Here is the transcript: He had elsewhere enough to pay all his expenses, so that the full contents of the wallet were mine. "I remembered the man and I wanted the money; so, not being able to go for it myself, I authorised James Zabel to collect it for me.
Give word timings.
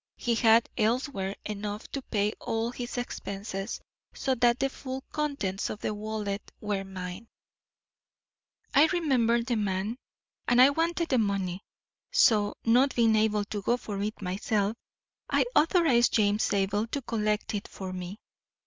He 0.17 0.33
had 0.33 0.67
elsewhere 0.77 1.35
enough 1.45 1.87
to 1.91 2.01
pay 2.01 2.33
all 2.39 2.71
his 2.71 2.97
expenses, 2.97 3.79
so 4.15 4.33
that 4.33 4.57
the 4.57 4.67
full 4.67 5.03
contents 5.11 5.69
of 5.69 5.81
the 5.81 5.93
wallet 5.93 6.51
were 6.59 6.83
mine. 6.83 7.27
"I 8.73 8.87
remembered 8.87 9.45
the 9.45 9.57
man 9.57 9.97
and 10.47 10.59
I 10.59 10.71
wanted 10.71 11.09
the 11.09 11.19
money; 11.19 11.61
so, 12.11 12.55
not 12.65 12.95
being 12.95 13.15
able 13.15 13.45
to 13.45 13.61
go 13.61 13.77
for 13.77 14.01
it 14.01 14.23
myself, 14.23 14.75
I 15.29 15.45
authorised 15.55 16.13
James 16.13 16.45
Zabel 16.45 16.87
to 16.87 17.03
collect 17.03 17.53
it 17.53 17.67
for 17.67 17.93
me. 17.93 18.17